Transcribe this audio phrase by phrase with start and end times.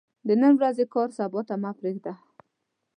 [0.27, 2.13] د نن ورځې کار سبا ته مه پريږده